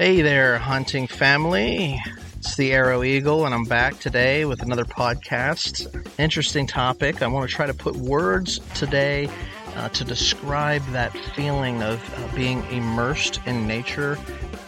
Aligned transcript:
Hey 0.00 0.22
there, 0.22 0.56
hunting 0.56 1.06
family. 1.06 2.00
It's 2.38 2.56
the 2.56 2.72
Arrow 2.72 3.02
Eagle, 3.02 3.44
and 3.44 3.54
I'm 3.54 3.64
back 3.64 3.98
today 3.98 4.46
with 4.46 4.62
another 4.62 4.86
podcast. 4.86 6.08
Interesting 6.18 6.66
topic. 6.66 7.20
I 7.20 7.26
want 7.26 7.50
to 7.50 7.54
try 7.54 7.66
to 7.66 7.74
put 7.74 7.94
words 7.96 8.60
today 8.74 9.28
uh, 9.76 9.90
to 9.90 10.02
describe 10.02 10.82
that 10.92 11.12
feeling 11.12 11.82
of 11.82 12.02
uh, 12.18 12.34
being 12.34 12.64
immersed 12.70 13.42
in 13.44 13.66
nature 13.66 14.18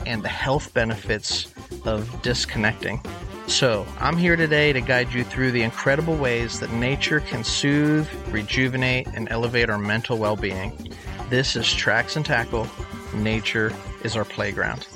and 0.05 0.23
the 0.23 0.29
health 0.29 0.75
benefits 0.75 1.51
of 1.87 2.21
disconnecting. 2.21 3.01
So, 3.47 3.87
I'm 4.01 4.19
here 4.19 4.37
today 4.37 4.75
to 4.75 4.83
guide 4.83 5.15
you 5.15 5.25
through 5.25 5.53
the 5.53 5.63
incredible 5.63 6.17
ways 6.19 6.61
that 6.61 6.71
nature 6.75 7.21
can 7.21 7.43
soothe, 7.43 8.07
rejuvenate, 8.29 9.07
and 9.15 9.29
elevate 9.31 9.71
our 9.71 9.79
mental 9.79 10.19
well 10.19 10.37
being. 10.37 10.93
This 11.31 11.57
is 11.57 11.73
Tracks 11.73 12.17
and 12.17 12.27
Tackle. 12.27 12.69
Nature 13.15 13.73
is 14.05 14.15
our 14.15 14.27
playground. 14.27 14.87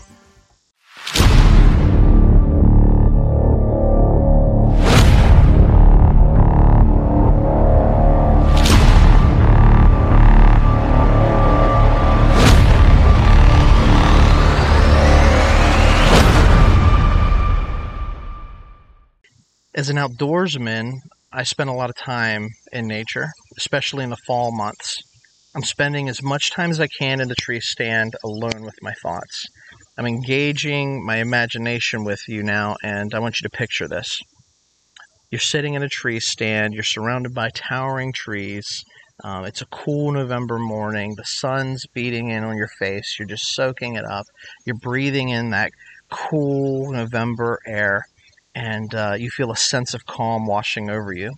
As 19.87 19.91
an 19.91 19.99
outdoorsman, 19.99 20.95
I 21.33 21.45
spend 21.45 21.71
a 21.71 21.73
lot 21.73 21.91
of 21.91 21.97
time 21.97 22.49
in 22.73 22.89
nature, 22.89 23.29
especially 23.57 24.03
in 24.03 24.11
the 24.11 24.17
fall 24.27 24.51
months. 24.51 25.01
I'm 25.55 25.62
spending 25.62 26.09
as 26.09 26.25
much 26.25 26.51
time 26.51 26.73
as 26.73 26.81
I 26.81 26.89
can 26.89 27.21
in 27.21 27.29
the 27.29 27.37
tree 27.37 27.61
stand 27.61 28.17
alone 28.25 28.62
with 28.62 28.75
my 28.83 28.93
thoughts. 29.01 29.47
I'm 29.97 30.07
engaging 30.07 31.07
my 31.07 31.19
imagination 31.19 32.03
with 32.03 32.19
you 32.27 32.43
now, 32.43 32.75
and 32.83 33.15
I 33.15 33.21
want 33.21 33.37
you 33.41 33.49
to 33.49 33.57
picture 33.57 33.87
this. 33.87 34.19
You're 35.31 35.39
sitting 35.39 35.75
in 35.75 35.84
a 35.84 35.89
tree 35.89 36.19
stand, 36.19 36.75
you're 36.75 36.83
surrounded 36.83 37.33
by 37.33 37.50
towering 37.50 38.12
trees. 38.12 38.83
Um, 39.23 39.45
it's 39.45 39.62
a 39.62 39.67
cool 39.67 40.11
November 40.11 40.59
morning, 40.59 41.15
the 41.15 41.23
sun's 41.23 41.84
beating 41.95 42.31
in 42.31 42.43
on 42.43 42.56
your 42.56 42.71
face, 42.81 43.15
you're 43.21 43.28
just 43.28 43.55
soaking 43.55 43.95
it 43.95 44.05
up, 44.05 44.25
you're 44.65 44.81
breathing 44.83 45.28
in 45.28 45.50
that 45.50 45.71
cool 46.11 46.91
November 46.91 47.61
air 47.69 48.03
and 48.57 48.95
uh, 48.95 49.15
you 49.19 49.29
feel 49.29 49.53
a 49.53 49.57
sense 49.57 49.93
of 49.93 50.07
calm 50.07 50.47
washing 50.47 50.89
over 50.89 51.12
you. 51.12 51.35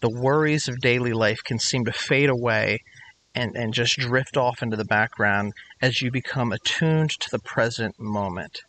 The 0.00 0.08
worries 0.08 0.66
of 0.66 0.80
daily 0.80 1.12
life 1.12 1.40
can 1.44 1.58
seem 1.58 1.84
to 1.84 1.92
fade 1.92 2.30
away 2.30 2.78
and, 3.34 3.54
and 3.54 3.74
just 3.74 3.98
drift 3.98 4.36
off 4.36 4.62
into 4.62 4.76
the 4.76 4.84
background 4.86 5.52
as 5.82 6.00
you 6.00 6.10
become 6.10 6.52
attuned 6.52 7.10
to 7.10 7.28
the 7.30 7.38
present 7.38 8.00
moment. 8.00 8.60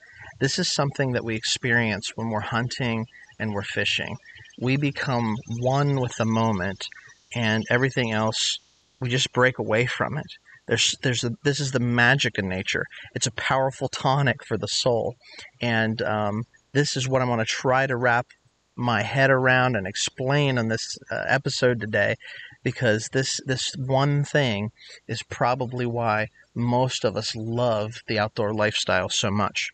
This 0.41 0.59
is 0.59 0.73
something 0.73 1.13
that 1.13 1.23
we 1.23 1.35
experience 1.35 2.11
when 2.15 2.29
we're 2.29 2.41
hunting 2.41 3.05
and 3.39 3.53
we're 3.53 3.63
fishing. 3.63 4.17
We 4.59 4.75
become 4.75 5.37
one 5.59 6.01
with 6.01 6.15
the 6.17 6.25
moment, 6.25 6.87
and 7.33 7.63
everything 7.69 8.11
else, 8.11 8.59
we 8.99 9.09
just 9.09 9.31
break 9.31 9.57
away 9.57 9.85
from 9.85 10.17
it. 10.17 10.25
There's, 10.67 10.95
there's 11.01 11.23
a, 11.23 11.31
this 11.43 11.61
is 11.61 11.71
the 11.71 11.79
magic 11.79 12.37
of 12.37 12.43
nature. 12.43 12.83
It's 13.15 13.27
a 13.27 13.31
powerful 13.31 13.87
tonic 13.87 14.43
for 14.45 14.57
the 14.57 14.67
soul, 14.67 15.15
and 15.61 16.01
um, 16.01 16.43
this 16.77 16.95
is 16.95 17.09
what 17.09 17.23
I'm 17.23 17.27
going 17.27 17.39
to 17.39 17.45
try 17.45 17.87
to 17.87 17.97
wrap 17.97 18.27
my 18.75 19.01
head 19.01 19.31
around 19.31 19.75
and 19.75 19.87
explain 19.87 20.59
on 20.59 20.67
this 20.67 20.95
uh, 21.09 21.23
episode 21.27 21.79
today 21.79 22.15
because 22.63 23.09
this 23.13 23.39
this 23.47 23.71
one 23.75 24.23
thing 24.23 24.69
is 25.07 25.23
probably 25.23 25.87
why 25.87 26.27
most 26.53 27.03
of 27.03 27.17
us 27.17 27.35
love 27.35 27.93
the 28.07 28.19
outdoor 28.19 28.53
lifestyle 28.53 29.09
so 29.09 29.31
much. 29.31 29.71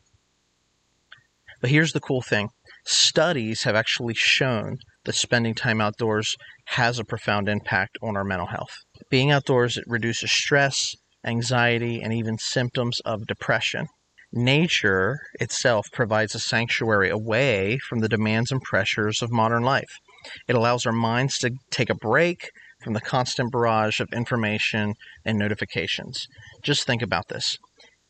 But 1.60 1.72
here's 1.72 1.92
the 1.92 2.00
cool 2.00 2.22
thing. 2.22 2.50
Studies 2.86 3.64
have 3.64 3.76
actually 3.76 4.14
shown 4.16 4.78
that 5.04 5.16
spending 5.16 5.56
time 5.56 5.82
outdoors 5.82 6.38
has 6.68 7.00
a 7.00 7.04
profound 7.04 7.50
impact 7.50 7.98
on 8.02 8.16
our 8.16 8.24
mental 8.24 8.48
health. 8.48 8.78
Being 9.10 9.30
outdoors 9.30 9.76
it 9.76 9.84
reduces 9.88 10.32
stress, 10.32 10.96
anxiety, 11.26 12.02
and 12.02 12.14
even 12.14 12.38
symptoms 12.38 13.02
of 13.02 13.28
depression. 13.28 13.88
Nature 14.36 15.20
itself 15.40 15.86
provides 15.92 16.34
a 16.34 16.40
sanctuary 16.40 17.08
away 17.08 17.78
from 17.78 18.00
the 18.00 18.10
demands 18.10 18.52
and 18.52 18.64
pressures 18.64 19.22
of 19.22 19.32
modern 19.32 19.62
life. 19.62 20.00
It 20.48 20.56
allows 20.56 20.88
our 20.88 20.92
minds 20.92 21.38
to 21.38 21.52
take 21.70 21.92
a 21.92 21.96
break 21.96 22.50
from 22.84 22.94
the 22.94 23.00
constant 23.00 23.52
barrage 23.52 24.00
of 24.00 24.12
information 24.12 24.96
and 25.24 25.38
notifications. 25.38 26.26
Just 26.64 26.88
think 26.88 27.04
about 27.04 27.28
this 27.28 27.60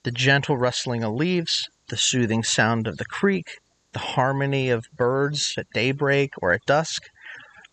the 0.03 0.11
gentle 0.11 0.55
rustling 0.55 1.03
of 1.03 1.11
leaves, 1.11 1.67
the 1.89 1.97
soothing 1.97 2.41
sound 2.41 2.87
of 2.87 2.95
the 2.95 3.05
creek, 3.05 3.57
the 3.91 3.99
harmony 3.99 4.69
of 4.69 4.85
birds 4.95 5.55
at 5.57 5.67
daybreak 5.73 6.31
or 6.41 6.53
at 6.53 6.65
dusk. 6.65 7.03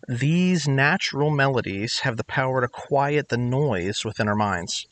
These 0.09 0.67
natural 0.67 1.31
melodies 1.31 2.01
have 2.01 2.17
the 2.17 2.25
power 2.25 2.63
to 2.63 2.69
quiet 2.69 3.29
the 3.29 3.37
noise 3.37 4.05
within 4.05 4.27
our 4.27 4.35
minds. 4.35 4.87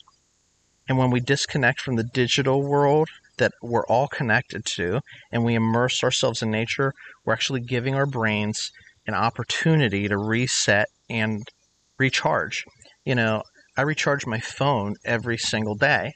And 0.88 0.96
when 0.96 1.10
we 1.10 1.18
disconnect 1.18 1.80
from 1.80 1.96
the 1.96 2.04
digital 2.04 2.62
world 2.62 3.08
that 3.38 3.52
we're 3.62 3.86
all 3.86 4.08
connected 4.08 4.64
to 4.76 5.00
and 5.32 5.44
we 5.44 5.54
immerse 5.54 6.02
ourselves 6.04 6.42
in 6.42 6.50
nature, 6.50 6.92
we're 7.24 7.32
actually 7.32 7.60
giving 7.60 7.94
our 7.94 8.06
brains 8.06 8.70
an 9.06 9.14
opportunity 9.14 10.08
to 10.08 10.18
reset 10.18 10.86
and 11.08 11.42
recharge. 11.98 12.64
You 13.04 13.14
know, 13.14 13.42
I 13.76 13.82
recharge 13.82 14.26
my 14.26 14.40
phone 14.40 14.94
every 15.04 15.38
single 15.38 15.74
day. 15.74 16.12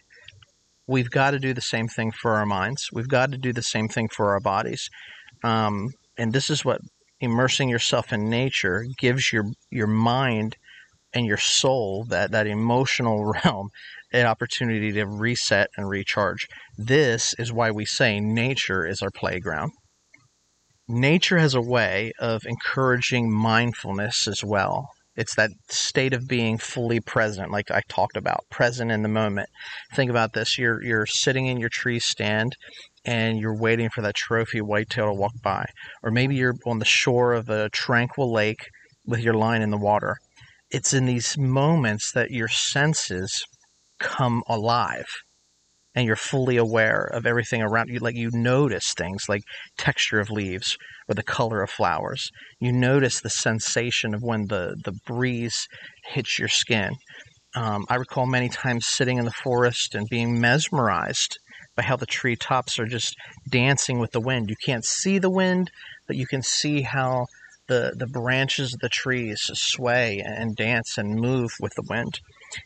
We've 0.86 1.10
got 1.10 1.30
to 1.30 1.38
do 1.38 1.54
the 1.54 1.60
same 1.60 1.88
thing 1.88 2.12
for 2.12 2.32
our 2.32 2.44
minds. 2.44 2.88
We've 2.92 3.08
got 3.08 3.30
to 3.32 3.38
do 3.38 3.52
the 3.52 3.62
same 3.62 3.88
thing 3.88 4.08
for 4.08 4.32
our 4.32 4.40
bodies. 4.40 4.88
Um, 5.42 5.90
and 6.18 6.32
this 6.32 6.50
is 6.50 6.64
what 6.64 6.80
immersing 7.20 7.68
yourself 7.68 8.12
in 8.12 8.28
nature 8.28 8.84
gives 8.98 9.32
your 9.32 9.44
your 9.70 9.86
mind 9.86 10.56
and 11.14 11.26
your 11.26 11.36
soul 11.36 12.04
that 12.08 12.30
that 12.30 12.46
emotional 12.46 13.24
realm 13.44 13.68
an 14.12 14.26
opportunity 14.26 14.92
to 14.92 15.06
reset 15.06 15.68
and 15.76 15.88
recharge. 15.88 16.46
This 16.76 17.34
is 17.38 17.52
why 17.52 17.70
we 17.70 17.84
say 17.84 18.20
nature 18.20 18.86
is 18.86 19.00
our 19.00 19.10
playground. 19.10 19.72
Nature 20.88 21.38
has 21.38 21.54
a 21.54 21.62
way 21.62 22.12
of 22.18 22.42
encouraging 22.44 23.32
mindfulness 23.32 24.28
as 24.28 24.44
well. 24.44 24.90
It's 25.16 25.34
that 25.36 25.50
state 25.68 26.12
of 26.12 26.26
being 26.26 26.58
fully 26.58 27.00
present, 27.00 27.50
like 27.50 27.70
I 27.70 27.82
talked 27.88 28.16
about, 28.16 28.44
present 28.50 28.90
in 28.90 29.02
the 29.02 29.08
moment. 29.08 29.48
Think 29.94 30.10
about 30.10 30.32
this: 30.32 30.58
you're 30.58 30.82
you're 30.82 31.06
sitting 31.06 31.46
in 31.46 31.58
your 31.58 31.68
tree 31.68 32.00
stand, 32.00 32.56
and 33.04 33.38
you're 33.38 33.56
waiting 33.56 33.90
for 33.90 34.00
that 34.02 34.14
trophy 34.14 34.60
whitetail 34.60 35.06
to 35.06 35.12
walk 35.12 35.34
by, 35.42 35.66
or 36.02 36.10
maybe 36.10 36.34
you're 36.34 36.56
on 36.66 36.78
the 36.78 36.84
shore 36.86 37.34
of 37.34 37.50
a 37.50 37.68
tranquil 37.70 38.32
lake 38.32 38.66
with 39.06 39.20
your 39.20 39.34
line 39.34 39.60
in 39.62 39.70
the 39.70 39.78
water. 39.78 40.16
It's 40.72 40.94
in 40.94 41.04
these 41.04 41.36
moments 41.36 42.12
that 42.12 42.30
your 42.30 42.48
senses 42.48 43.44
come 43.98 44.42
alive 44.48 45.06
and 45.94 46.06
you're 46.06 46.16
fully 46.16 46.56
aware 46.56 47.04
of 47.04 47.26
everything 47.26 47.60
around 47.60 47.90
you. 47.90 47.98
Like 47.98 48.16
you 48.16 48.30
notice 48.32 48.94
things 48.94 49.24
like 49.28 49.42
texture 49.76 50.18
of 50.18 50.30
leaves 50.30 50.78
or 51.08 51.14
the 51.14 51.22
color 51.22 51.62
of 51.62 51.68
flowers. 51.68 52.30
You 52.58 52.72
notice 52.72 53.20
the 53.20 53.28
sensation 53.28 54.14
of 54.14 54.22
when 54.22 54.46
the, 54.46 54.74
the 54.82 54.94
breeze 55.06 55.66
hits 56.06 56.38
your 56.38 56.48
skin. 56.48 56.92
Um, 57.54 57.84
i 57.90 57.96
recall 57.96 58.24
many 58.24 58.48
times 58.48 58.86
sitting 58.86 59.18
in 59.18 59.26
the 59.26 59.30
forest 59.30 59.94
and 59.94 60.08
being 60.08 60.40
mesmerized 60.40 61.38
by 61.76 61.82
how 61.82 61.96
the 61.96 62.06
tree 62.06 62.34
tops 62.34 62.78
are 62.78 62.86
just 62.86 63.14
dancing 63.50 63.98
with 63.98 64.12
the 64.12 64.22
wind. 64.22 64.48
You 64.48 64.56
can't 64.64 64.86
see 64.86 65.18
the 65.18 65.30
wind 65.30 65.70
but 66.06 66.16
you 66.16 66.26
can 66.26 66.42
see 66.42 66.82
how 66.82 67.26
the, 67.68 67.94
the 67.96 68.06
branches 68.06 68.74
of 68.74 68.80
the 68.80 68.88
trees 68.88 69.40
sway 69.52 70.20
and 70.24 70.56
dance 70.56 70.98
and 70.98 71.14
move 71.14 71.50
with 71.60 71.72
the 71.74 71.84
wind 71.88 72.18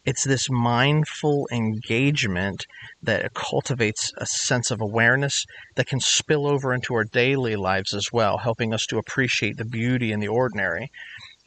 it's 0.05 0.25
this 0.25 0.49
mindful 0.51 1.47
engagement 1.53 2.65
that 3.03 3.35
cultivates 3.35 4.11
a 4.19 4.27
sense 4.27 4.71
of 4.71 4.81
awareness 4.81 5.45
that 5.77 5.87
can 5.87 6.01
spill 6.01 6.47
over 6.47 6.73
into 6.73 6.95
our 6.95 7.05
daily 7.05 7.57
lives 7.57 7.95
as 7.95 8.07
well, 8.13 8.39
helping 8.39 8.75
us 8.75 8.85
to 8.87 8.99
appreciate 8.99 9.57
the 9.57 9.65
beauty 9.65 10.13
in 10.13 10.21
the 10.21 10.29
ordinary. 10.29 10.91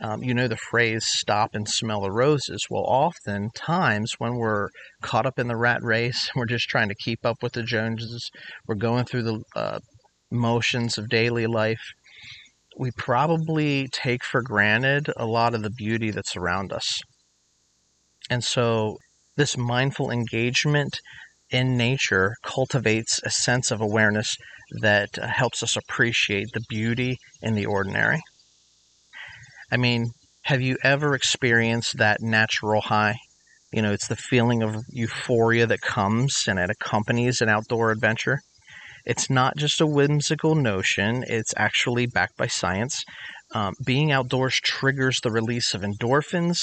Um, 0.01 0.23
you 0.23 0.33
know 0.33 0.47
the 0.47 0.55
phrase 0.55 1.05
stop 1.05 1.49
and 1.53 1.67
smell 1.67 2.01
the 2.01 2.11
roses. 2.11 2.65
Well, 2.69 2.85
oftentimes 2.87 4.13
when 4.17 4.35
we're 4.35 4.69
caught 5.01 5.25
up 5.25 5.37
in 5.37 5.49
the 5.49 5.57
rat 5.57 5.83
race, 5.83 6.31
we're 6.35 6.45
just 6.45 6.69
trying 6.69 6.87
to 6.89 6.95
keep 6.95 7.25
up 7.25 7.43
with 7.43 7.53
the 7.53 7.63
Joneses, 7.63 8.29
we're 8.65 8.75
going 8.75 9.03
through 9.03 9.23
the 9.23 9.43
uh, 9.55 9.79
motions 10.31 10.97
of 10.97 11.09
daily 11.09 11.47
life, 11.47 11.81
we 12.79 12.91
probably 12.91 13.89
take 13.91 14.23
for 14.23 14.41
granted 14.41 15.11
a 15.17 15.25
lot 15.25 15.53
of 15.53 15.61
the 15.61 15.69
beauty 15.69 16.11
that's 16.11 16.37
around 16.37 16.71
us. 16.71 17.01
And 18.29 18.41
so, 18.41 18.97
this 19.35 19.57
mindful 19.57 20.09
engagement 20.09 20.99
in 21.49 21.75
nature 21.75 22.35
cultivates 22.43 23.19
a 23.23 23.29
sense 23.29 23.69
of 23.69 23.81
awareness 23.81 24.33
that 24.81 25.09
uh, 25.19 25.27
helps 25.27 25.61
us 25.61 25.75
appreciate 25.75 26.47
the 26.53 26.63
beauty 26.69 27.17
in 27.41 27.55
the 27.55 27.65
ordinary. 27.65 28.21
I 29.71 29.77
mean, 29.77 30.11
have 30.43 30.61
you 30.61 30.77
ever 30.81 31.15
experienced 31.15 31.97
that 31.97 32.21
natural 32.21 32.81
high 32.81 33.17
You 33.73 33.81
know, 33.81 33.91
it's 33.91 34.07
the 34.07 34.15
feeling 34.15 34.63
of 34.63 34.83
euphoria 34.89 35.67
that 35.67 35.81
comes 35.81 36.45
and 36.47 36.57
it 36.57 36.69
accompanies 36.69 37.41
an 37.41 37.49
outdoor 37.49 37.91
adventure. 37.91 38.39
It's 39.05 39.29
not 39.29 39.57
just 39.57 39.81
a 39.81 39.87
whimsical 39.87 40.55
notion, 40.55 41.23
it's 41.27 41.53
actually 41.57 42.05
backed 42.05 42.37
by 42.37 42.47
science. 42.47 43.03
Um, 43.53 43.73
being 43.83 44.11
outdoors 44.11 44.59
triggers 44.63 45.19
the 45.21 45.31
release 45.31 45.73
of 45.73 45.81
endorphins, 45.81 46.59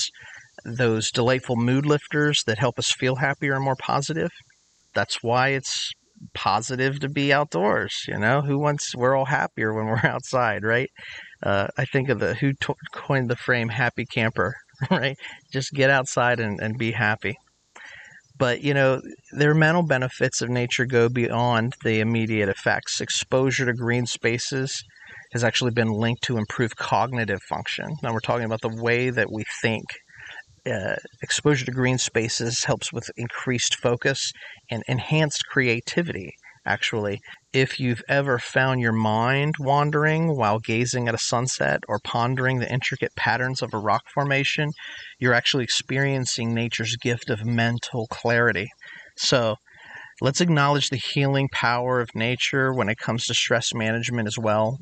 those 0.65 1.11
delightful 1.11 1.57
mood 1.57 1.85
lifters 1.85 2.43
that 2.47 2.59
help 2.59 2.79
us 2.79 2.93
feel 2.93 3.17
happier 3.17 3.55
and 3.55 3.65
more 3.65 3.77
positive. 3.77 4.31
That's 4.95 5.23
why 5.23 5.49
it's 5.49 5.91
positive 6.35 7.01
to 7.01 7.09
be 7.09 7.33
outdoors. 7.33 8.05
You 8.09 8.19
know, 8.19 8.43
who 8.43 8.59
wants? 8.59 8.95
We're 8.95 9.17
all 9.17 9.27
happier 9.27 9.75
when 9.75 9.87
we're 9.87 10.01
outside, 10.05 10.63
right? 10.65 10.91
Uh, 11.43 11.69
I 11.77 11.85
think 11.85 12.09
of 12.09 12.21
the 12.21 12.35
who 12.35 12.53
to- 12.63 12.75
coined 12.95 13.29
the 13.29 13.37
frame 13.37 13.69
"happy 13.69 14.07
camper," 14.07 14.55
right? 14.91 15.17
Just 15.53 15.73
get 15.73 15.91
outside 15.91 16.41
and, 16.41 16.61
and 16.61 16.79
be 16.79 16.93
happy. 16.93 17.37
But 18.39 18.63
you 18.63 18.75
know, 18.75 19.01
their 19.33 19.55
mental 19.55 19.83
benefits 19.83 20.43
of 20.43 20.51
nature 20.51 20.85
go 20.85 21.09
beyond 21.09 21.75
the 21.85 22.01
immediate 22.01 22.49
effects. 22.49 23.01
Exposure 23.01 23.67
to 23.67 23.73
green 23.73 24.07
spaces 24.07 24.83
has 25.33 25.45
actually 25.45 25.73
been 25.73 25.91
linked 25.91 26.23
to 26.23 26.37
improved 26.37 26.77
cognitive 26.77 27.41
function. 27.49 27.97
Now 28.03 28.13
we're 28.13 28.21
talking 28.21 28.45
about 28.45 28.61
the 28.63 28.83
way 28.83 29.11
that 29.11 29.31
we 29.31 29.45
think 29.63 29.85
uh, 30.67 30.97
exposure 31.23 31.65
to 31.65 31.71
green 31.71 31.99
spaces 31.99 32.65
helps 32.65 32.93
with 32.93 33.11
increased 33.17 33.77
focus 33.77 34.33
and 34.71 34.83
enhanced 34.89 35.45
creativity. 35.51 36.33
Actually, 36.67 37.21
if 37.53 37.79
you've 37.79 38.03
ever 38.09 38.39
found 38.39 38.81
your 38.81 38.93
mind 38.93 39.55
wandering 39.61 40.37
while 40.37 40.59
gazing 40.59 41.07
at 41.07 41.15
a 41.15 41.19
sunset 41.19 41.81
or 41.89 42.01
pondering 42.01 42.59
the 42.59 42.71
intricate 42.71 43.15
patterns 43.15 43.63
of 43.63 43.73
a 43.73 43.79
rock 43.79 44.03
formation, 44.13 44.73
you're 45.21 45.33
actually 45.33 45.65
experiencing 45.65 46.53
nature's 46.53 46.97
gift 46.97 47.31
of 47.31 47.47
mental 47.47 48.07
clarity. 48.09 48.69
So, 49.17 49.57
let's 50.21 50.41
acknowledge 50.41 50.91
the 50.91 50.97
healing 50.97 51.49
power 51.53 52.01
of 52.01 52.15
nature 52.15 52.75
when 52.75 52.89
it 52.89 52.99
comes 52.99 53.27
to 53.27 53.35
stress 53.35 53.73
management 53.73 54.27
as 54.27 54.39
well 54.39 54.79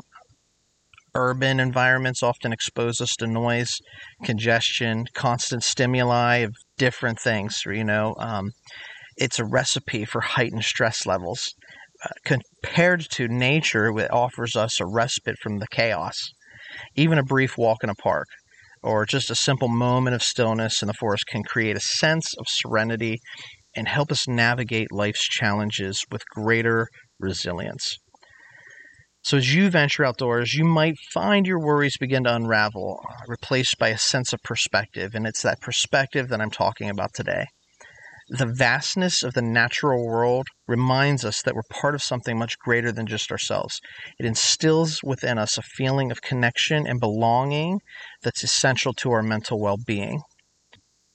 urban 1.15 1.61
environments 1.61 2.23
often 2.23 2.53
expose 2.53 3.01
us 3.01 3.15
to 3.17 3.27
noise, 3.27 3.79
congestion, 4.25 5.07
constant 5.15 5.63
stimuli 5.63 6.39
of 6.39 6.55
different 6.77 7.21
things. 7.21 7.63
You 7.67 7.85
know, 7.85 8.15
um, 8.19 8.51
it's 9.17 9.39
a 9.39 9.45
recipe 9.45 10.05
for 10.05 10.21
heightened 10.21 10.65
stress 10.65 11.07
levels. 11.07 11.55
Compared 12.25 13.07
to 13.13 13.29
nature, 13.29 13.87
it 13.99 14.11
offers 14.13 14.57
us 14.57 14.81
a 14.81 14.87
respite 14.87 15.37
from 15.43 15.59
the 15.59 15.67
chaos. 15.71 16.17
Even 16.97 17.19
a 17.19 17.23
brief 17.23 17.57
walk 17.57 17.85
in 17.85 17.91
a 17.91 17.95
park 17.95 18.27
or 18.83 19.07
just 19.07 19.31
a 19.31 19.35
simple 19.35 19.69
moment 19.69 20.15
of 20.15 20.23
stillness 20.23 20.83
in 20.83 20.89
the 20.89 20.95
forest 20.95 21.25
can 21.27 21.43
create 21.43 21.77
a 21.77 21.81
sense 21.81 22.35
of 22.39 22.47
serenity 22.49 23.19
and 23.75 23.89
help 23.89 24.13
us 24.13 24.29
navigate 24.29 24.93
life's 24.93 25.27
challenges 25.27 26.05
with 26.11 26.23
greater 26.29 26.87
resilience. 27.19 27.97
So, 29.23 29.39
as 29.39 29.55
you 29.55 29.71
venture 29.71 30.05
outdoors, 30.05 30.53
you 30.53 30.65
might 30.65 30.97
find 31.15 31.47
your 31.47 31.59
worries 31.59 31.97
begin 31.99 32.25
to 32.25 32.35
unravel, 32.35 33.01
replaced 33.27 33.79
by 33.79 33.89
a 33.89 33.97
sense 33.97 34.35
of 34.35 34.43
perspective. 34.43 35.15
And 35.15 35.27
it's 35.27 35.41
that 35.41 35.63
perspective 35.63 36.29
that 36.29 36.43
I'm 36.43 36.51
talking 36.51 36.91
about 36.91 37.15
today. 37.15 37.47
The 38.31 38.47
vastness 38.47 39.23
of 39.23 39.35
the 39.35 39.43
natural 39.43 40.07
world 40.07 40.47
reminds 40.67 41.27
us 41.27 41.43
that 41.43 41.55
we're 41.55 41.63
part 41.69 41.95
of 41.95 42.03
something 42.03 42.39
much 42.39 42.59
greater 42.59 42.91
than 42.91 43.07
just 43.07 43.31
ourselves. 43.31 43.81
It 44.19 44.25
instills 44.25 45.01
within 45.03 45.37
us 45.37 45.59
a 45.59 45.63
feeling 45.63 46.11
of 46.11 46.23
connection 46.23 46.87
and 46.87 46.99
belonging 46.99 47.81
that's 48.23 48.43
essential 48.43 48.95
to 48.95 49.11
our 49.11 49.23
mental 49.23 49.61
well 49.61 49.77
being. 49.87 50.23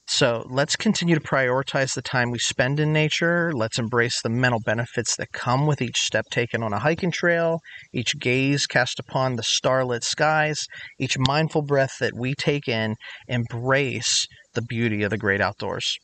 So 0.06 0.46
let's 0.50 0.76
continue 0.76 1.16
to 1.16 1.22
prioritize 1.22 1.96
the 1.96 2.04
time 2.04 2.30
we 2.30 2.38
spend 2.40 2.80
in 2.80 2.94
nature. 2.94 3.52
Let's 3.54 3.80
embrace 3.80 4.22
the 4.22 4.30
mental 4.30 4.60
benefits 4.64 5.16
that 5.16 5.32
come 5.32 5.66
with 5.66 5.82
each 5.82 5.98
step 6.02 6.26
taken 6.32 6.62
on 6.62 6.74
a 6.74 6.80
hiking 6.80 7.12
trail, 7.12 7.60
each 7.92 8.20
gaze 8.20 8.68
cast 8.68 9.00
upon 9.00 9.36
the 9.36 9.44
starlit 9.44 10.04
skies, 10.04 10.66
each 11.00 11.18
mindful 11.18 11.64
breath 11.64 11.94
that 12.00 12.14
we 12.16 12.36
take 12.36 12.68
in. 12.68 12.96
Embrace 13.28 14.28
the 14.54 14.62
beauty 14.62 15.02
of 15.02 15.10
the 15.10 15.18
great 15.18 15.42
outdoors. 15.42 15.98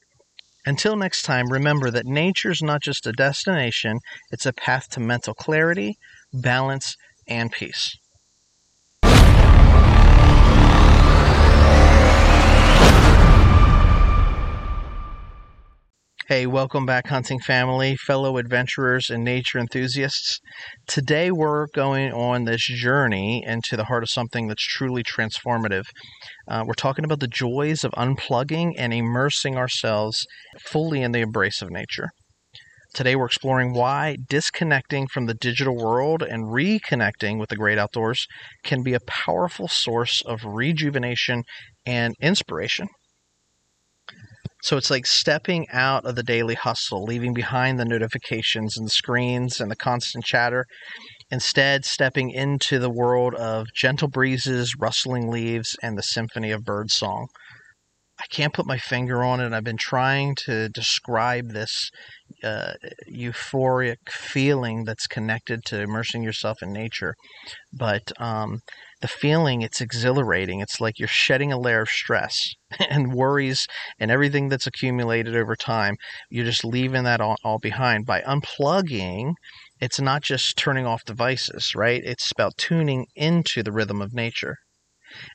Until 0.66 0.96
next 0.96 1.22
time, 1.22 1.52
remember 1.52 1.92
that 1.92 2.06
nature 2.06 2.50
is 2.50 2.62
not 2.62 2.82
just 2.82 3.06
a 3.06 3.12
destination, 3.12 4.00
it's 4.32 4.48
a 4.48 4.54
path 4.54 4.90
to 4.92 5.00
mental 5.00 5.34
clarity, 5.36 5.98
balance, 6.34 6.98
and 7.28 7.52
peace. 7.52 7.96
Hey, 16.28 16.48
welcome 16.48 16.88
back, 16.88 17.10
hunting 17.10 17.40
family, 17.40 17.96
fellow 17.96 18.38
adventurers, 18.38 19.12
and 19.12 19.24
nature 19.24 19.60
enthusiasts. 19.60 20.40
Today, 20.88 21.30
we're 21.30 21.68
going 21.68 22.12
on 22.14 22.46
this 22.46 22.66
journey 22.66 23.44
into 23.46 23.78
the 23.78 23.84
heart 23.84 24.02
of 24.02 24.10
something 24.10 24.48
that's 24.48 24.66
truly 24.66 25.04
transformative. 25.04 25.84
Uh, 26.48 26.64
we're 26.66 26.74
talking 26.74 27.06
about 27.06 27.20
the 27.20 27.28
joys 27.28 27.84
of 27.84 27.92
unplugging 27.92 28.72
and 28.76 28.92
immersing 28.92 29.56
ourselves 29.56 30.26
fully 30.60 31.04
in 31.04 31.12
the 31.12 31.20
embrace 31.20 31.62
of 31.62 31.70
nature. 31.70 32.10
Today, 32.96 33.16
we're 33.16 33.28
exploring 33.28 33.74
why 33.74 34.18
disconnecting 34.28 35.06
from 35.06 35.28
the 35.28 35.36
digital 35.36 35.76
world 35.76 36.24
and 36.24 36.46
reconnecting 36.46 37.38
with 37.38 37.50
the 37.50 37.56
great 37.56 37.78
outdoors 37.78 38.26
can 38.64 38.82
be 38.82 38.96
a 38.96 39.00
powerful 39.06 39.68
source 39.68 40.24
of 40.26 40.44
rejuvenation 40.44 41.44
and 41.86 42.16
inspiration. 42.20 42.88
So 44.66 44.78
it's 44.78 44.90
like 44.90 45.06
stepping 45.06 45.68
out 45.72 46.06
of 46.06 46.16
the 46.16 46.24
daily 46.24 46.56
hustle, 46.56 47.04
leaving 47.04 47.36
behind 47.36 47.80
the 47.80 47.86
notifications 47.86 48.76
and 48.76 48.90
screens 48.90 49.62
and 49.62 49.70
the 49.70 49.76
constant 49.76 50.26
chatter, 50.26 50.66
instead, 51.30 51.86
stepping 51.86 52.32
into 52.32 52.80
the 52.80 52.90
world 52.90 53.36
of 53.36 53.68
gentle 53.76 54.08
breezes, 54.08 54.74
rustling 54.76 55.30
leaves, 55.30 55.76
and 55.84 55.96
the 55.96 56.02
symphony 56.02 56.50
of 56.50 56.64
birdsong. 56.64 57.28
I 58.20 58.24
can't 58.32 58.56
put 58.56 58.66
my 58.66 58.80
finger 58.80 59.24
on 59.24 59.40
it. 59.40 59.54
I've 59.54 59.64
been 59.64 59.78
trying 59.78 60.34
to 60.46 60.68
describe 60.70 61.52
this 61.52 61.92
uh, 62.44 62.74
euphoric 63.08 63.98
feeling 64.10 64.86
that's 64.86 65.06
connected 65.06 65.64
to 65.66 65.82
immersing 65.82 66.24
yourself 66.24 66.64
in 66.64 66.74
nature, 66.74 67.14
but 67.72 68.12
um, 68.20 68.62
the 69.06 69.10
feeling 69.10 69.62
it's 69.62 69.82
exhilarating. 69.82 70.62
It's 70.62 70.82
like 70.82 70.98
you're 70.98 71.08
shedding 71.08 71.52
a 71.52 71.60
layer 71.60 71.82
of 71.82 71.90
stress 71.90 72.56
and 72.90 73.14
worries 73.14 73.68
and 74.00 74.10
everything 74.10 74.50
that's 74.50 74.66
accumulated 74.66 75.36
over 75.36 75.56
time. 75.56 75.98
You're 76.32 76.46
just 76.46 76.66
leaving 76.66 77.04
that 77.04 77.22
all, 77.22 77.36
all, 77.44 77.60
behind. 77.60 78.08
By 78.08 78.22
unplugging 78.22 79.34
it's 79.80 80.02
not 80.02 80.24
just 80.24 80.58
turning 80.58 80.88
off 80.88 81.06
devices 81.06 81.74
right? 81.76 82.02
It's 82.04 82.32
about 82.32 82.58
tuning 82.58 83.06
into 83.16 83.62
the 83.62 83.72
rhythm 83.72 84.02
of 84.02 84.12
nature. 84.12 84.56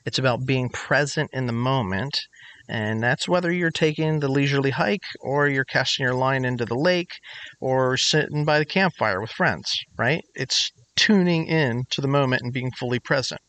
It's 0.05 0.19
about 0.19 0.45
being 0.45 0.67
present 0.67 1.29
in 1.31 1.45
the 1.45 1.53
moment 1.53 2.19
and 2.67 3.01
that's 3.01 3.29
whether 3.29 3.53
you're 3.53 3.71
taking 3.71 4.19
the 4.19 4.27
leisurely 4.27 4.71
hike 4.71 5.07
or 5.21 5.47
you're 5.47 5.63
casting 5.63 6.03
your 6.03 6.15
line 6.15 6.43
into 6.43 6.65
the 6.65 6.75
lake 6.77 7.13
or 7.61 7.95
sitting 7.95 8.43
by 8.43 8.59
the 8.59 8.65
campfire 8.65 9.21
with 9.21 9.31
friends 9.31 9.71
right? 9.97 10.25
It's 10.35 10.73
tuning 11.01 11.47
in 11.47 11.83
to 11.89 11.99
the 11.99 12.07
moment 12.07 12.43
and 12.43 12.53
being 12.53 12.69
fully 12.79 12.99
present. 12.99 13.41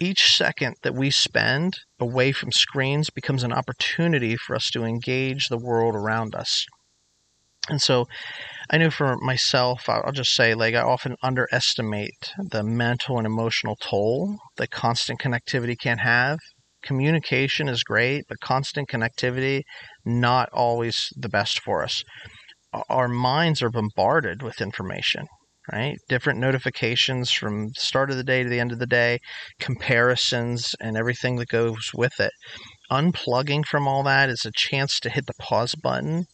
Each 0.00 0.34
second 0.34 0.76
that 0.82 0.94
we 0.94 1.10
spend 1.10 1.74
away 2.00 2.32
from 2.32 2.50
screens 2.50 3.10
becomes 3.10 3.42
an 3.42 3.52
opportunity 3.52 4.34
for 4.34 4.56
us 4.56 4.70
to 4.72 4.82
engage 4.82 5.48
the 5.48 5.58
world 5.58 5.94
around 5.94 6.34
us. 6.34 6.64
And 7.68 7.82
so 7.82 8.06
I 8.70 8.78
know 8.78 8.90
for 8.90 9.16
myself, 9.18 9.88
I'll 9.88 10.12
just 10.12 10.34
say, 10.34 10.54
like, 10.54 10.74
I 10.74 10.80
often 10.80 11.16
underestimate 11.22 12.32
the 12.50 12.62
mental 12.62 13.18
and 13.18 13.26
emotional 13.26 13.76
toll 13.76 14.38
that 14.56 14.70
constant 14.70 15.20
connectivity 15.20 15.76
can 15.78 15.98
have. 15.98 16.38
Communication 16.82 17.68
is 17.68 17.82
great, 17.82 18.22
but 18.26 18.40
constant 18.40 18.88
connectivity, 18.88 19.62
not 20.04 20.48
always 20.50 21.08
the 21.14 21.28
best 21.28 21.60
for 21.60 21.82
us. 21.82 22.02
Our 22.88 23.08
minds 23.08 23.62
are 23.62 23.70
bombarded 23.70 24.42
with 24.42 24.62
information 24.62 25.26
right? 25.72 25.98
Different 26.08 26.38
notifications 26.38 27.30
from 27.30 27.70
start 27.76 28.10
of 28.10 28.16
the 28.16 28.24
day 28.24 28.42
to 28.42 28.48
the 28.48 28.60
end 28.60 28.72
of 28.72 28.78
the 28.78 28.86
day, 28.86 29.18
comparisons, 29.58 30.74
and 30.80 30.96
everything 30.96 31.36
that 31.36 31.48
goes 31.48 31.90
with 31.94 32.20
it. 32.20 32.32
Unplugging 32.90 33.64
from 33.64 33.88
all 33.88 34.02
that 34.04 34.28
is 34.28 34.44
a 34.44 34.52
chance 34.54 35.00
to 35.00 35.10
hit 35.10 35.26
the 35.26 35.34
pause 35.40 35.74
button 35.74 36.26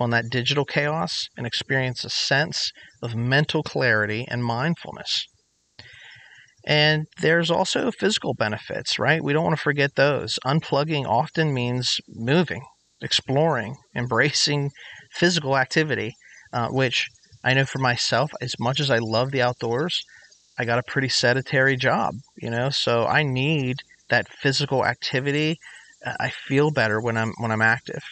on 0.00 0.10
that 0.10 0.30
digital 0.30 0.64
chaos 0.64 1.28
and 1.36 1.46
experience 1.46 2.04
a 2.04 2.10
sense 2.10 2.70
of 3.02 3.14
mental 3.14 3.62
clarity 3.62 4.24
and 4.28 4.44
mindfulness. 4.44 5.26
And 6.66 7.06
there's 7.20 7.50
also 7.50 7.90
physical 7.90 8.34
benefits, 8.34 8.98
right? 8.98 9.22
We 9.22 9.32
don't 9.32 9.44
want 9.44 9.56
to 9.56 9.62
forget 9.62 9.94
those. 9.94 10.38
Unplugging 10.44 11.06
often 11.06 11.54
means 11.54 11.96
moving, 12.08 12.62
exploring, 13.00 13.76
embracing 13.94 14.70
physical 15.14 15.56
activity, 15.56 16.14
uh, 16.52 16.68
which 16.68 17.08
I 17.44 17.54
know 17.54 17.64
for 17.64 17.78
myself, 17.78 18.30
as 18.40 18.54
much 18.58 18.80
as 18.80 18.90
I 18.90 18.98
love 18.98 19.30
the 19.30 19.42
outdoors, 19.42 20.02
I 20.58 20.64
got 20.64 20.78
a 20.78 20.82
pretty 20.82 21.08
sedentary 21.08 21.76
job, 21.76 22.14
you 22.36 22.50
know, 22.50 22.70
so 22.70 23.06
I 23.06 23.22
need 23.22 23.76
that 24.10 24.26
physical 24.28 24.84
activity. 24.84 25.58
Uh, 26.04 26.14
I 26.18 26.30
feel 26.30 26.70
better 26.70 27.00
when 27.00 27.16
I'm 27.16 27.32
when 27.38 27.52
I'm 27.52 27.62
active. 27.62 28.02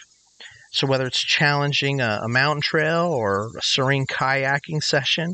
So, 0.71 0.87
whether 0.87 1.05
it's 1.05 1.23
challenging 1.23 2.01
a, 2.01 2.19
a 2.23 2.29
mountain 2.29 2.61
trail 2.61 3.05
or 3.05 3.49
a 3.57 3.61
serene 3.61 4.05
kayaking 4.05 4.83
session, 4.83 5.33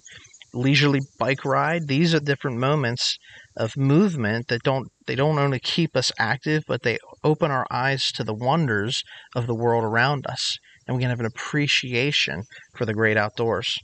leisurely 0.53 1.01
bike 1.19 1.43
ride, 1.43 1.88
these 1.88 2.13
are 2.13 2.19
different 2.19 2.57
moments 2.57 3.17
of 3.57 3.75
movement 3.77 4.47
that 4.47 4.63
don't 4.63 4.88
they 5.05 5.15
don't 5.15 5.39
only 5.39 5.59
keep 5.59 5.95
us 5.95 6.12
active, 6.17 6.63
but 6.67 6.83
they 6.83 6.97
open 7.23 7.51
our 7.51 7.67
eyes 7.69 8.12
to 8.13 8.23
the 8.23 8.33
wonders 8.33 9.03
of 9.35 9.47
the 9.47 9.55
world 9.55 9.83
around 9.83 10.25
us, 10.27 10.57
and 10.87 10.95
we 10.95 11.01
can 11.01 11.09
have 11.09 11.19
an 11.19 11.25
appreciation 11.25 12.43
for 12.75 12.85
the 12.85 12.93
great 12.93 13.17
outdoors. 13.17 13.77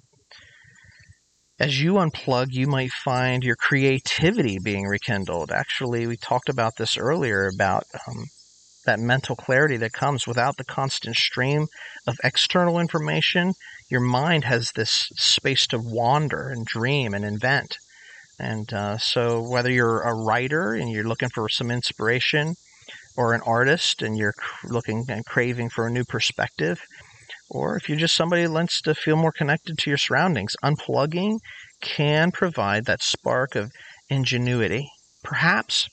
As 1.59 1.81
you 1.81 1.93
unplug, 1.93 2.47
you 2.51 2.67
might 2.67 2.91
find 2.91 3.43
your 3.43 3.57
creativity 3.57 4.59
being 4.63 4.85
rekindled. 4.85 5.51
Actually, 5.51 6.07
we 6.07 6.15
talked 6.15 6.47
about 6.47 6.77
this 6.77 6.97
earlier 6.97 7.49
about 7.53 7.83
um, 8.07 8.25
that 8.85 8.99
mental 8.99 9.35
clarity 9.35 9.75
that 9.77 9.91
comes 9.91 10.25
without 10.25 10.55
the 10.57 10.63
constant 10.63 11.17
stream 11.17 11.67
of 12.07 12.15
external 12.23 12.79
information. 12.79 13.53
Your 13.89 13.99
mind 13.99 14.45
has 14.45 14.71
this 14.71 15.09
space 15.15 15.67
to 15.67 15.79
wander 15.79 16.47
and 16.49 16.65
dream 16.65 17.13
and 17.13 17.25
invent. 17.25 17.77
And 18.39 18.71
uh, 18.71 18.97
so, 18.97 19.41
whether 19.41 19.69
you're 19.69 20.01
a 20.01 20.15
writer 20.15 20.73
and 20.73 20.89
you're 20.89 21.03
looking 21.03 21.29
for 21.29 21.49
some 21.49 21.69
inspiration, 21.69 22.55
or 23.19 23.33
an 23.33 23.41
artist 23.45 24.01
and 24.01 24.17
you're 24.17 24.33
looking 24.63 25.03
and 25.09 25.25
craving 25.25 25.69
for 25.69 25.85
a 25.85 25.91
new 25.91 26.05
perspective, 26.05 26.79
or 27.49 27.75
if 27.75 27.89
you're 27.89 27.97
just 27.97 28.15
somebody 28.15 28.43
that 28.43 28.51
wants 28.51 28.81
to 28.81 28.95
feel 28.95 29.17
more 29.17 29.33
connected 29.33 29.77
to 29.77 29.89
your 29.89 29.97
surroundings, 29.97 30.53
unplugging 30.63 31.37
can 31.81 32.31
provide 32.31 32.85
that 32.85 33.03
spark 33.03 33.55
of 33.55 33.71
ingenuity. 34.09 34.87
Perhaps 35.21 35.89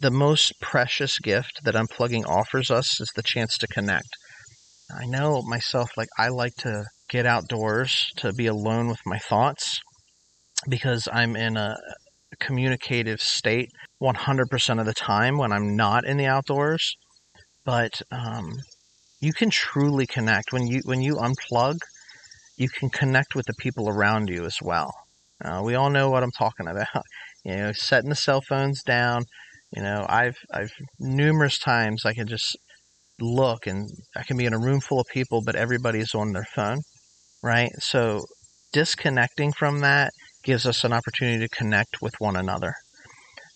the 0.00 0.10
most 0.10 0.52
precious 0.60 1.20
gift 1.20 1.60
that 1.62 1.76
unplugging 1.76 2.26
offers 2.26 2.72
us 2.72 3.00
is 3.00 3.08
the 3.14 3.22
chance 3.22 3.56
to 3.56 3.68
connect. 3.68 4.08
I 4.98 5.06
know 5.06 5.42
myself, 5.42 5.90
like, 5.96 6.08
I 6.18 6.26
like 6.26 6.56
to 6.58 6.86
get 7.08 7.24
outdoors 7.24 8.04
to 8.16 8.32
be 8.32 8.46
alone 8.46 8.88
with 8.88 9.00
my 9.06 9.18
thoughts 9.18 9.78
because 10.68 11.06
I'm 11.12 11.36
in 11.36 11.56
a 11.56 11.76
communicative 12.40 13.20
state 13.20 13.70
100% 14.04 14.80
of 14.80 14.86
the 14.86 14.94
time 14.94 15.38
when 15.38 15.52
I'm 15.52 15.74
not 15.74 16.04
in 16.04 16.18
the 16.18 16.26
outdoors. 16.26 16.96
But 17.64 18.02
um, 18.12 18.58
you 19.20 19.32
can 19.32 19.48
truly 19.48 20.06
connect 20.06 20.52
when 20.52 20.66
you 20.66 20.82
when 20.84 21.00
you 21.00 21.16
unplug. 21.16 21.78
You 22.58 22.68
can 22.68 22.90
connect 22.90 23.34
with 23.34 23.46
the 23.46 23.54
people 23.58 23.88
around 23.88 24.28
you 24.28 24.44
as 24.44 24.58
well. 24.62 24.92
Uh, 25.42 25.62
we 25.64 25.74
all 25.74 25.90
know 25.90 26.10
what 26.10 26.22
I'm 26.22 26.30
talking 26.30 26.68
about. 26.68 27.04
You 27.44 27.56
know, 27.56 27.72
setting 27.72 28.10
the 28.10 28.16
cell 28.16 28.42
phones 28.46 28.82
down. 28.82 29.24
You 29.74 29.82
know, 29.82 30.04
I've 30.08 30.36
I've 30.52 30.72
numerous 31.00 31.58
times 31.58 32.04
I 32.04 32.12
can 32.12 32.26
just 32.26 32.56
look 33.20 33.66
and 33.66 33.88
I 34.14 34.24
can 34.24 34.36
be 34.36 34.44
in 34.44 34.52
a 34.52 34.58
room 34.58 34.80
full 34.80 35.00
of 35.00 35.06
people, 35.12 35.40
but 35.44 35.56
everybody's 35.56 36.14
on 36.14 36.32
their 36.32 36.46
phone, 36.54 36.82
right? 37.42 37.70
So 37.78 38.20
disconnecting 38.72 39.52
from 39.52 39.80
that 39.80 40.12
gives 40.42 40.66
us 40.66 40.84
an 40.84 40.92
opportunity 40.92 41.38
to 41.38 41.48
connect 41.48 42.02
with 42.02 42.14
one 42.18 42.36
another. 42.36 42.74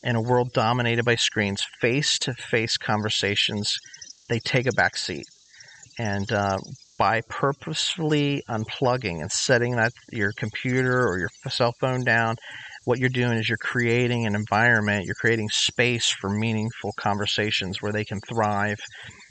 In 0.03 0.15
a 0.15 0.23
world 0.23 0.53
dominated 0.53 1.05
by 1.05 1.17
screens, 1.17 1.63
face 1.81 2.19
to 2.21 2.33
face 2.35 2.77
conversations, 2.77 3.73
they 4.29 4.39
take 4.39 4.67
a 4.67 4.73
back 4.73 4.97
seat. 4.97 5.25
And 5.99 6.31
uh, 6.31 6.59
by 6.99 7.23
purposefully 7.29 8.43
unplugging 8.49 9.21
and 9.21 9.31
setting 9.31 9.77
that 9.77 9.93
your 10.13 10.33
computer 10.37 11.07
or 11.09 11.19
your 11.19 11.31
cell 11.49 11.73
phone 11.81 12.05
down, 12.05 12.37
what 12.85 12.99
you're 12.99 13.09
doing 13.09 13.39
is 13.39 13.49
you're 13.49 13.59
creating 13.59 14.25
an 14.25 14.35
environment, 14.35 15.05
you're 15.05 15.15
creating 15.15 15.49
space 15.51 16.11
for 16.21 16.31
meaningful 16.31 16.93
conversations 16.97 17.83
where 17.83 17.93
they 17.93 18.05
can 18.05 18.21
thrive 18.29 18.79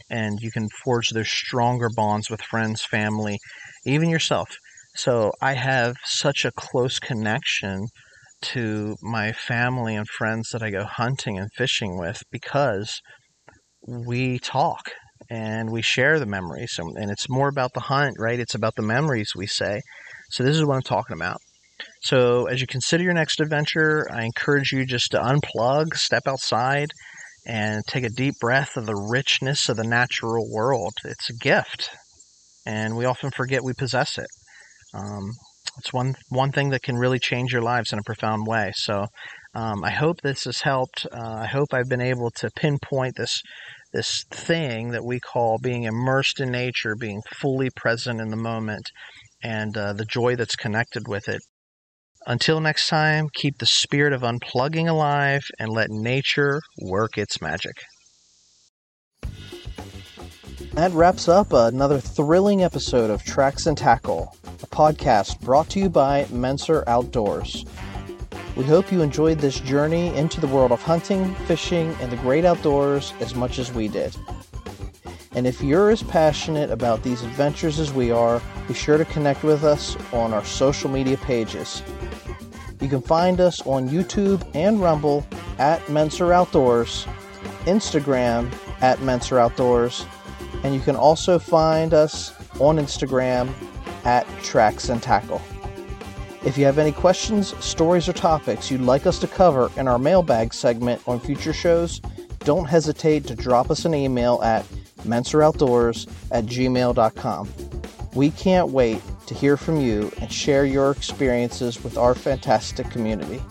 and 0.09 0.39
you 0.41 0.51
can 0.51 0.67
forge 0.83 1.09
those 1.09 1.29
stronger 1.29 1.89
bonds 1.95 2.29
with 2.29 2.41
friends, 2.41 2.83
family, 2.83 3.39
even 3.86 4.09
yourself. 4.09 4.50
So 4.95 5.31
I 5.41 5.53
have 5.53 5.95
such 6.05 6.45
a 6.45 6.51
close 6.51 7.00
connection 7.00 7.88
to 8.41 8.96
my 9.01 9.32
family 9.32 9.96
and 9.96 10.08
friends 10.08 10.50
that 10.51 10.63
I 10.63 10.70
go 10.70 10.86
hunting 10.86 11.38
and 11.38 11.50
fishing 11.56 11.98
with 11.98 12.22
because 12.32 13.01
we 13.88 14.39
talk 14.39 14.91
and 15.29 15.72
we 15.72 15.82
share 15.82 16.20
the 16.20 16.25
memories. 16.25 16.75
And, 16.77 17.12
it's 17.12 17.29
more 17.29 17.50
about 17.50 17.74
the 17.74 17.82
hunt, 17.82 18.15
right? 18.20 18.39
It's 18.39 18.56
about 18.56 18.75
the 18.75 18.84
memories 18.84 19.32
we 19.36 19.48
say. 19.48 19.82
So 20.32 20.44
this 20.44 20.56
is 20.56 20.65
what 20.65 20.75
I'm 20.75 20.82
talking 20.82 21.15
about. 21.15 21.38
So 22.03 22.46
as 22.46 22.62
you 22.62 22.67
consider 22.67 23.03
your 23.03 23.13
next 23.13 23.39
adventure, 23.39 24.08
I 24.12 24.24
encourage 24.24 24.72
you 24.72 24.86
just 24.86 25.12
to 25.12 25.20
unplug, 25.20 25.96
step 25.96 26.24
outside, 26.27 26.91
and 27.46 27.84
take 27.88 28.03
a 28.03 28.10
deep 28.10 28.36
breath 28.39 28.77
of 28.77 28.86
the 28.86 28.96
richness 28.96 29.70
of 29.70 29.77
the 29.77 29.84
natural 29.84 30.50
world. 30.51 30.94
It's 31.06 31.29
a 31.29 31.34
gift, 31.34 31.89
and 32.65 32.98
we 32.98 33.06
often 33.06 33.32
forget 33.32 33.63
we 33.63 33.74
possess 33.74 34.17
it. 34.17 34.27
Um, 34.94 35.32
it's 35.77 35.93
one 35.93 36.15
one 36.29 36.51
thing 36.51 36.69
that 36.69 36.84
can 36.84 36.98
really 36.98 37.19
change 37.19 37.51
your 37.53 37.62
lives 37.62 37.93
in 37.93 38.00
a 38.00 38.03
profound 38.03 38.48
way. 38.48 38.72
So 38.75 39.07
um, 39.53 39.84
I 39.84 39.91
hope 39.91 40.22
this 40.22 40.43
has 40.43 40.62
helped. 40.62 41.05
Uh, 41.12 41.39
I 41.41 41.48
hope 41.48 41.74
I've 41.74 41.89
been 41.89 42.01
able 42.01 42.31
to 42.31 42.50
pinpoint 42.55 43.15
this 43.17 43.41
this 43.93 44.24
thing 44.31 44.91
that 44.91 45.05
we 45.05 45.19
call 45.19 45.57
being 45.57 45.84
immersed 45.84 46.39
in 46.39 46.51
nature, 46.51 46.96
being 46.96 47.22
fully 47.39 47.69
present 47.75 48.19
in 48.19 48.29
the 48.29 48.38
moment, 48.38 48.89
and 49.43 49.75
uh, 49.77 49.93
the 49.93 50.05
joy 50.05 50.36
that's 50.36 50.55
connected 50.55 51.07
with 51.07 51.27
it. 51.27 51.41
Until 52.25 52.60
next 52.60 52.88
time, 52.89 53.27
keep 53.34 53.57
the 53.57 53.65
spirit 53.65 54.12
of 54.12 54.22
unplugging 54.22 54.89
alive 54.89 55.43
and 55.60 55.69
let 55.69 55.89
nature 55.89 56.60
work 56.81 57.17
its 57.17 57.41
magic. 57.41 57.75
That 60.77 60.91
wraps 60.91 61.27
up 61.27 61.53
another 61.53 62.00
thrilling 62.00 62.63
episode 62.63 63.10
of 63.10 63.24
Tracks 63.24 63.65
and 63.65 63.75
Tackle, 63.75 64.38
a 64.62 64.67
podcast 64.67 65.41
brought 65.41 65.72
to 65.72 65.79
you 65.79 65.89
by 65.89 66.25
Mentzer 66.25 66.84
Outdoors. 66.86 67.65
We 68.55 68.63
hope 68.63 68.91
you 68.91 69.01
enjoyed 69.01 69.39
this 69.39 69.60
journey 69.60 70.15
into 70.15 70.39
the 70.39 70.46
world 70.46 70.72
of 70.72 70.84
hunting, 70.84 71.34
fishing, 71.48 71.98
and 72.00 72.12
the 72.12 72.17
great 72.17 72.46
outdoors 72.46 73.15
as 73.19 73.34
much 73.34 73.57
as 73.57 73.74
we 73.74 73.88
did. 73.88 74.15
And 75.31 75.48
if 75.48 75.63
you're 75.63 75.89
as 75.89 76.03
passionate 76.03 76.69
about 76.69 77.01
these 77.01 77.24
adventures 77.24 77.79
as 77.79 77.91
we 77.91 78.12
are, 78.12 78.39
be 78.67 78.75
sure 78.75 79.00
to 79.00 79.05
connect 79.05 79.43
with 79.43 79.63
us 79.63 79.98
on 80.13 80.31
our 80.31 80.46
social 80.46 80.91
media 80.91 81.17
pages. 81.17 81.81
You 82.81 82.88
can 82.88 83.01
find 83.01 83.41
us 83.41 83.65
on 83.65 83.89
YouTube 83.89 84.48
and 84.53 84.79
Rumble 84.79 85.25
at 85.57 85.81
Mentzer 85.88 86.31
Outdoors, 86.31 87.07
Instagram 87.65 88.53
at 88.79 89.00
Mentzer 89.00 89.39
Outdoors, 89.39 90.05
and 90.64 90.74
you 90.74 90.82
can 90.82 90.96
also 90.96 91.40
find 91.40 91.94
us 91.94 92.34
on 92.60 92.78
Instagram 92.78 93.52
at 94.06 94.28
Tracks 94.44 94.90
and 94.90 95.02
Tackle. 95.02 95.42
If 96.46 96.58
you 96.58 96.66
have 96.66 96.78
any 96.78 96.92
questions, 96.92 97.54
stories, 97.64 98.08
or 98.08 98.14
topics 98.14 98.72
you'd 98.72 98.82
like 98.82 99.06
us 99.06 99.20
to 99.20 99.28
cover 99.28 99.70
in 99.76 99.88
our 99.88 100.00
mailbag 100.00 100.54
segment 100.54 101.02
on 101.08 101.20
future 101.20 101.54
shows, 101.54 102.00
don't 102.40 102.66
hesitate 102.66 103.26
to 103.26 103.36
drop 103.36 103.70
us 103.70 103.84
an 103.86 103.94
email 103.94 104.42
at 104.42 104.66
mentzeroutdoors 105.00 106.08
at 106.32 106.46
gmail.com. 106.46 107.50
We 108.14 108.32
can't 108.32 108.70
wait 108.70 109.02
to 109.28 109.34
hear 109.34 109.58
from 109.58 109.82
you 109.82 110.12
and 110.22 110.32
share 110.32 110.66
your 110.66 110.92
experiences 110.92 111.84
with 111.84 111.98
our 111.98 112.16
fantastic 112.16 112.90
community. 112.90 113.42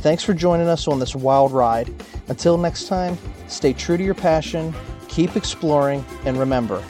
Thanks 0.00 0.24
for 0.24 0.32
joining 0.32 0.68
us 0.68 0.88
on 0.88 0.98
this 0.98 1.14
wild 1.14 1.52
ride. 1.52 1.92
Until 2.28 2.56
next 2.56 2.88
time, 2.88 3.18
stay 3.48 3.74
true 3.74 3.98
to 3.98 4.02
your 4.02 4.14
passion, 4.14 4.74
keep 5.10 5.36
exploring, 5.36 6.04
and 6.24 6.38
remember 6.38 6.82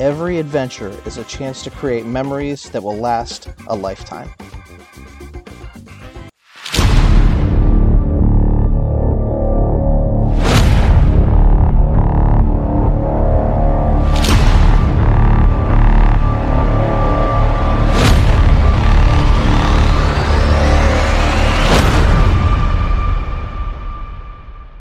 every 0.00 0.38
adventure 0.38 0.94
is 1.06 1.16
a 1.16 1.24
chance 1.24 1.62
to 1.62 1.70
create 1.70 2.04
memories 2.04 2.70
that 2.70 2.82
will 2.82 2.96
last 2.96 3.48
a 3.68 3.74
lifetime. 3.74 4.28